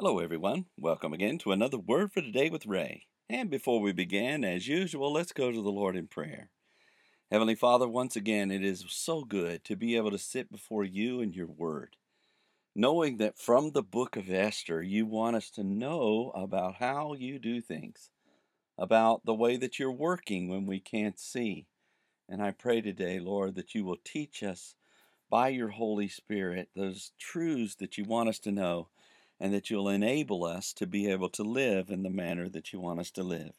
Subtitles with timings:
[0.00, 0.66] Hello, everyone.
[0.78, 3.06] Welcome again to another Word for Today with Ray.
[3.28, 6.50] And before we begin, as usual, let's go to the Lord in prayer.
[7.32, 11.20] Heavenly Father, once again, it is so good to be able to sit before you
[11.20, 11.96] and your Word,
[12.76, 17.40] knowing that from the book of Esther, you want us to know about how you
[17.40, 18.10] do things,
[18.78, 21.66] about the way that you're working when we can't see.
[22.28, 24.76] And I pray today, Lord, that you will teach us
[25.28, 28.86] by your Holy Spirit those truths that you want us to know
[29.40, 32.80] and that you'll enable us to be able to live in the manner that you
[32.80, 33.52] want us to live.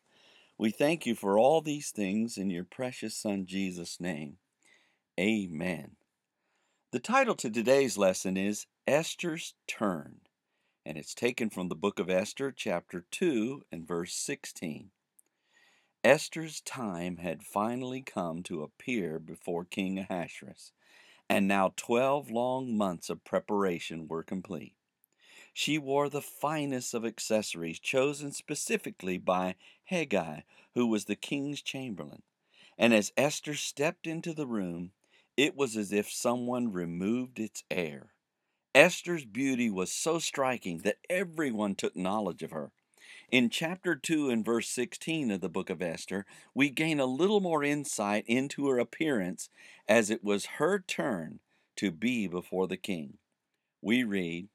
[0.58, 4.38] We thank you for all these things in your precious Son Jesus' name.
[5.20, 5.96] Amen.
[6.92, 10.22] The title to today's lesson is Esther's Turn,
[10.86, 14.90] and it's taken from the book of Esther, chapter 2, and verse 16.
[16.04, 20.72] Esther's time had finally come to appear before King Ahasuerus,
[21.30, 24.74] and now twelve long months of preparation were complete.
[25.54, 29.56] She wore the finest of accessories chosen specifically by
[29.90, 30.44] Hegai,
[30.76, 32.22] who was the king's chamberlain.
[32.78, 34.92] And as Esther stepped into the room,
[35.36, 38.14] it was as if someone removed its air.
[38.76, 42.72] Esther's beauty was so striking that everyone took knowledge of her.
[43.32, 47.42] In chapter 2 and verse 16 of the book of Esther, we gain a little
[47.42, 49.50] more insight into her appearance
[49.88, 51.40] as it was her turn
[51.76, 53.18] to be before the king.
[53.82, 54.50] We read,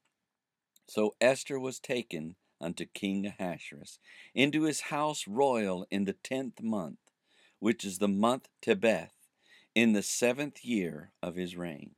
[0.87, 3.99] so Esther was taken unto King Ahasuerus
[4.33, 6.99] into his house royal in the tenth month,
[7.59, 9.11] which is the month Tebeth,
[9.73, 11.95] in the seventh year of his reign.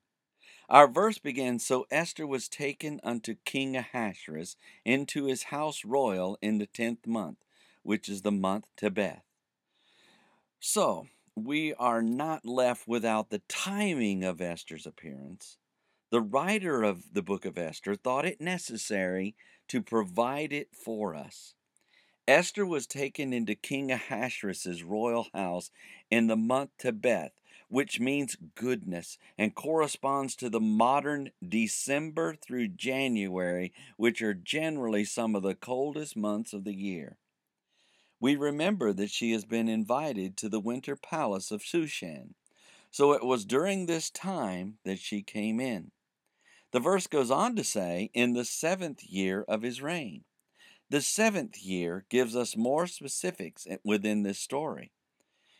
[0.69, 6.57] Our verse begins So Esther was taken unto King Ahasuerus into his house royal in
[6.57, 7.37] the tenth month,
[7.83, 9.21] which is the month Tebeth.
[10.59, 15.57] So, we are not left without the timing of Esther's appearance,
[16.09, 19.35] the writer of the book of Esther thought it necessary
[19.67, 21.53] to provide it for us.
[22.27, 25.71] Esther was taken into King Ahasuerus' royal house
[26.09, 27.31] in the month Tebeth,
[27.69, 35.35] which means goodness and corresponds to the modern December through January, which are generally some
[35.35, 37.17] of the coldest months of the year.
[38.19, 42.33] We remember that she has been invited to the winter palace of Shushan.
[42.89, 45.91] So it was during this time that she came in.
[46.77, 50.25] The verse goes on to say, in the seventh year of his reign.
[50.91, 54.91] The seventh year gives us more specifics eh, within this story.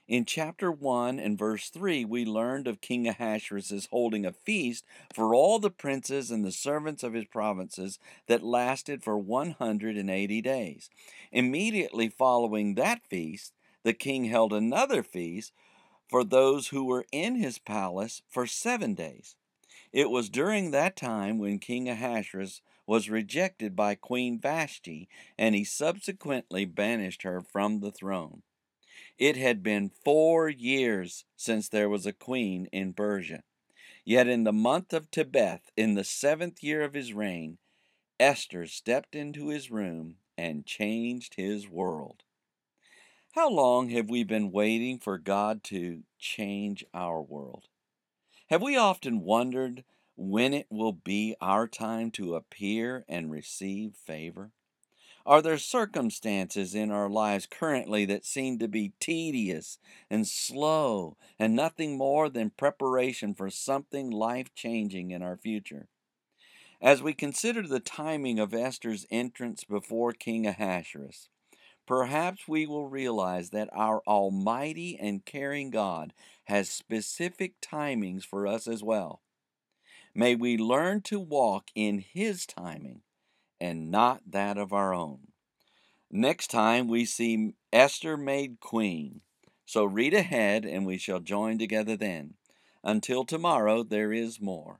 [0.07, 5.33] In chapter 1 and verse 3, we learned of King Ahasuerus holding a feast for
[5.33, 7.97] all the princes and the servants of his provinces
[8.27, 10.87] that lasted for 180 days.
[11.31, 15.51] Immediately following that feast, the king held another feast
[16.07, 19.35] for those who were in his palace for seven days.
[19.93, 25.63] It was during that time when King Ahasuerus was rejected by Queen Vashti, and he
[25.63, 28.43] subsequently banished her from the throne.
[29.17, 33.43] It had been four years since there was a queen in Persia.
[34.05, 37.57] Yet in the month of Tebeth, in the seventh year of his reign,
[38.19, 42.23] Esther stepped into his room and changed his world.
[43.33, 47.67] How long have we been waiting for God to change our world?
[48.47, 49.83] Have we often wondered
[50.15, 54.51] when it will be our time to appear and receive favor?
[55.25, 61.57] Are there circumstances in our lives currently that seem to be tedious and slow and
[61.57, 65.89] nothing more than preparation for something life changing in our future?
[66.81, 71.27] As we consider the timing of Esther's entrance before King Ahasuerus,
[71.87, 78.67] perhaps we will realize that our almighty and caring God has specific timings for us
[78.67, 79.21] as well.
[80.13, 83.01] May we learn to walk in His timing
[83.59, 85.27] and not that of our own.
[86.11, 89.21] Next time we see Esther made queen.
[89.65, 92.35] So read ahead and we shall join together then.
[92.83, 94.79] Until tomorrow, there is more.